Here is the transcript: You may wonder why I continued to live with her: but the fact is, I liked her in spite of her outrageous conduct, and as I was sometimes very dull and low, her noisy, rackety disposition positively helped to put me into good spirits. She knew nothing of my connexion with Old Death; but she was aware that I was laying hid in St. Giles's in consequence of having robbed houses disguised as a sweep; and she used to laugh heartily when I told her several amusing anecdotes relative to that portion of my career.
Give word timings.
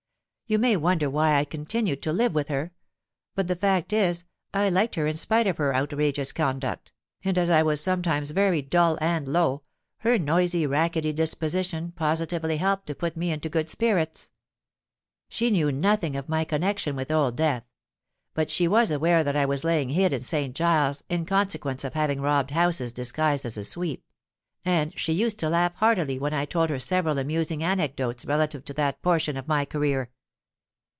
You 0.47 0.59
may 0.59 0.75
wonder 0.75 1.09
why 1.09 1.35
I 1.37 1.45
continued 1.45 2.01
to 2.01 2.11
live 2.11 2.35
with 2.35 2.49
her: 2.49 2.73
but 3.35 3.47
the 3.47 3.55
fact 3.55 3.93
is, 3.93 4.25
I 4.53 4.67
liked 4.67 4.95
her 4.95 5.07
in 5.07 5.15
spite 5.15 5.47
of 5.47 5.55
her 5.55 5.73
outrageous 5.73 6.33
conduct, 6.33 6.91
and 7.23 7.37
as 7.37 7.49
I 7.49 7.63
was 7.63 7.79
sometimes 7.79 8.31
very 8.31 8.61
dull 8.61 8.97
and 8.99 9.29
low, 9.29 9.63
her 9.99 10.19
noisy, 10.19 10.67
rackety 10.67 11.13
disposition 11.13 11.93
positively 11.93 12.57
helped 12.57 12.87
to 12.87 12.95
put 12.95 13.15
me 13.15 13.31
into 13.31 13.47
good 13.47 13.69
spirits. 13.69 14.29
She 15.29 15.51
knew 15.51 15.71
nothing 15.71 16.17
of 16.17 16.27
my 16.27 16.43
connexion 16.43 16.97
with 16.97 17.11
Old 17.11 17.37
Death; 17.37 17.63
but 18.33 18.49
she 18.49 18.67
was 18.67 18.91
aware 18.91 19.23
that 19.23 19.37
I 19.37 19.45
was 19.45 19.63
laying 19.63 19.87
hid 19.87 20.11
in 20.11 20.21
St. 20.21 20.53
Giles's 20.53 21.01
in 21.07 21.25
consequence 21.25 21.85
of 21.85 21.93
having 21.93 22.19
robbed 22.19 22.51
houses 22.51 22.91
disguised 22.91 23.45
as 23.45 23.55
a 23.55 23.63
sweep; 23.63 24.03
and 24.65 24.91
she 24.99 25.13
used 25.13 25.39
to 25.39 25.49
laugh 25.49 25.75
heartily 25.75 26.19
when 26.19 26.33
I 26.33 26.43
told 26.43 26.69
her 26.71 26.79
several 26.79 27.19
amusing 27.19 27.63
anecdotes 27.63 28.25
relative 28.25 28.65
to 28.65 28.73
that 28.73 29.01
portion 29.01 29.37
of 29.37 29.47
my 29.47 29.63
career. 29.63 30.11